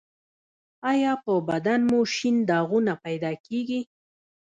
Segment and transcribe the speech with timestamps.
[0.91, 3.81] ایا په بدن مو شین داغونه پیدا کیږي؟